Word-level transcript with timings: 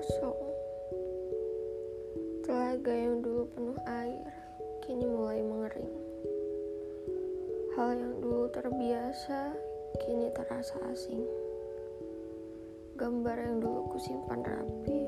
kosong. 0.00 0.40
Telaga 2.40 2.88
yang 2.88 3.20
dulu 3.20 3.44
penuh 3.52 3.76
air 3.84 4.32
kini 4.80 5.04
mulai 5.04 5.44
mengering. 5.44 5.92
Hal 7.76 8.00
yang 8.00 8.16
dulu 8.24 8.48
terbiasa 8.48 9.52
kini 10.00 10.32
terasa 10.32 10.80
asing. 10.88 11.20
Gambar 12.96 13.44
yang 13.44 13.60
dulu 13.60 13.92
kusimpan 13.92 14.40
rapi 14.40 15.04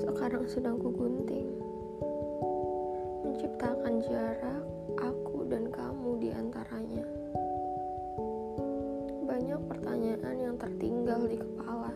sekarang 0.00 0.48
sedang 0.48 0.80
kugunting. 0.80 1.52
Menciptakan 3.20 4.00
jarak 4.00 4.64
aku 4.96 5.44
dan 5.44 5.68
kamu 5.68 6.24
di 6.24 6.32
antaranya. 6.32 7.04
Banyak 9.28 9.60
pertanyaan 9.68 10.36
yang 10.40 10.56
tertinggal 10.56 11.28
di 11.28 11.36
kepala 11.36 11.92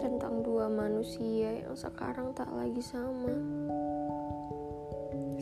tentang 0.00 0.40
dua 0.40 0.72
manusia 0.72 1.60
yang 1.60 1.76
sekarang 1.76 2.32
tak 2.32 2.48
lagi 2.56 2.80
sama. 2.80 3.36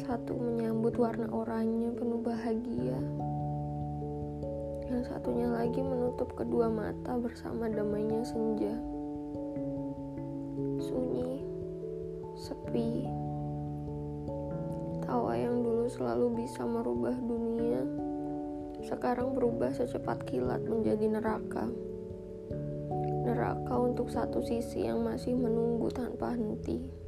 Satu 0.03 0.35
menyambut 0.35 0.99
warna 0.99 1.31
oranye 1.31 1.95
penuh 1.95 2.19
bahagia. 2.19 2.99
Yang 4.91 5.15
satunya 5.15 5.47
lagi 5.47 5.79
menutup 5.79 6.35
kedua 6.35 6.67
mata 6.67 7.15
bersama 7.23 7.71
damainya 7.71 8.27
senja. 8.27 8.75
Sunyi, 10.83 11.47
sepi. 12.35 13.07
Tawa 15.07 15.39
yang 15.39 15.63
dulu 15.63 15.87
selalu 15.87 16.27
bisa 16.43 16.67
merubah 16.67 17.15
dunia, 17.15 17.87
sekarang 18.83 19.39
berubah 19.39 19.71
secepat 19.71 20.27
kilat 20.27 20.67
menjadi 20.67 21.07
neraka. 21.07 21.71
Neraka 23.29 23.77
untuk 23.77 24.09
satu 24.09 24.41
sisi 24.41 24.89
yang 24.89 25.05
masih 25.05 25.37
menunggu 25.37 25.93
tanpa 25.93 26.33
henti 26.33 26.99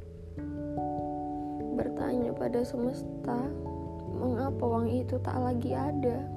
bertanya 1.81 2.29
pada 2.35 2.61
semesta, 2.61 3.49
mengapa 4.13 4.61
wangi 4.69 5.01
itu 5.01 5.17
tak 5.17 5.33
lagi 5.41 5.73
ada? 5.73 6.29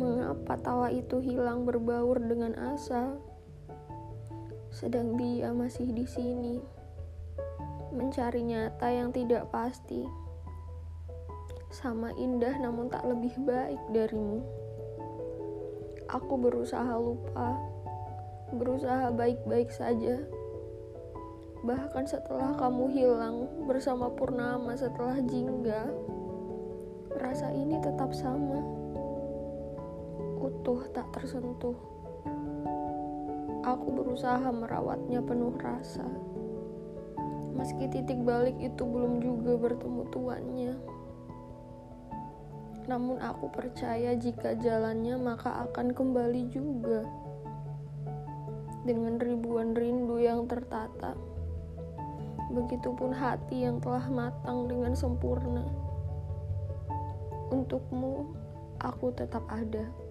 Mengapa 0.00 0.56
tawa 0.64 0.88
itu 0.88 1.20
hilang 1.20 1.68
berbaur 1.68 2.16
dengan 2.16 2.56
asa? 2.56 3.20
Sedang 4.72 5.20
dia 5.20 5.52
masih 5.52 5.92
di 5.92 6.08
sini, 6.08 6.56
mencari 7.92 8.42
nyata 8.48 8.88
yang 8.90 9.12
tidak 9.12 9.44
pasti. 9.52 10.08
Sama 11.68 12.08
indah 12.16 12.56
namun 12.58 12.88
tak 12.88 13.04
lebih 13.04 13.36
baik 13.44 13.80
darimu. 13.92 14.40
Aku 16.10 16.40
berusaha 16.40 16.96
lupa, 16.96 17.60
berusaha 18.52 19.08
baik-baik 19.14 19.72
saja 19.72 20.20
Bahkan 21.64 22.04
setelah 22.04 22.52
kamu 22.60 22.92
hilang 22.92 23.48
bersama 23.64 24.12
purnama 24.12 24.76
setelah 24.76 25.16
jingga, 25.24 25.88
rasa 27.16 27.48
ini 27.56 27.80
tetap 27.80 28.12
sama. 28.12 28.60
Utuh 30.44 30.84
tak 30.92 31.08
tersentuh. 31.16 31.72
Aku 33.64 33.96
berusaha 33.96 34.44
merawatnya 34.52 35.24
penuh 35.24 35.56
rasa. 35.56 36.04
Meski 37.56 37.88
titik 37.88 38.20
balik 38.20 38.60
itu 38.60 38.84
belum 38.84 39.24
juga 39.24 39.56
bertemu 39.56 40.02
tuannya. 40.12 40.74
Namun 42.92 43.24
aku 43.24 43.48
percaya 43.48 44.12
jika 44.12 44.52
jalannya 44.60 45.16
maka 45.16 45.64
akan 45.64 45.96
kembali 45.96 46.52
juga. 46.52 47.23
Dengan 48.84 49.16
ribuan 49.16 49.72
rindu 49.72 50.20
yang 50.20 50.44
tertata. 50.44 51.16
Begitupun 52.52 53.16
hati 53.16 53.64
yang 53.64 53.80
telah 53.80 54.04
matang 54.12 54.68
dengan 54.68 54.92
sempurna. 54.92 55.64
Untukmu, 57.48 58.28
aku 58.84 59.08
tetap 59.16 59.42
ada. 59.48 60.03